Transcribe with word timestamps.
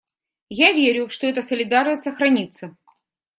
Я 0.59 0.71
верю, 0.71 1.09
что 1.09 1.27
эта 1.27 1.43
солидарность 1.43 2.01
сохранится. 2.05 2.75